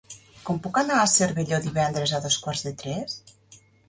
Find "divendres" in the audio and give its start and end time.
1.65-2.13